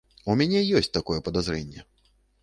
У 0.33 0.35
мяне 0.39 0.61
ёсць 0.79 0.89
такое 0.95 1.17
падазрэнне. 1.27 1.85